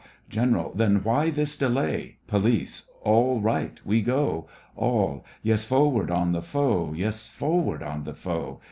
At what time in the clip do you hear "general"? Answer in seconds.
0.29-0.71